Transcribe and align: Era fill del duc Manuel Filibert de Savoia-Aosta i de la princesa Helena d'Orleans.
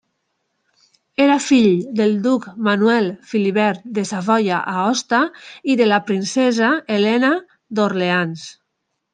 Era 1.25 1.35
fill 1.47 1.67
del 1.99 2.15
duc 2.23 2.47
Manuel 2.69 3.09
Filibert 3.33 3.85
de 3.99 4.05
Savoia-Aosta 4.13 5.21
i 5.75 5.79
de 5.83 5.91
la 5.93 6.03
princesa 6.11 6.75
Helena 6.97 7.33
d'Orleans. 7.79 8.51